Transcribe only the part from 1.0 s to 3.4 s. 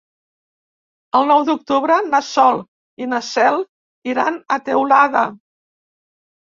El nou d'octubre na Sol i na